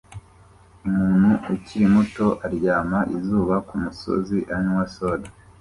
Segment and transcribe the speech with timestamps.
[0.87, 5.27] Umuntu ukiri muto aryama izuba kumusozi anywa soda